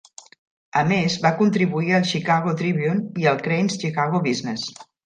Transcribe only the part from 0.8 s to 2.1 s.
A més, va contribuir al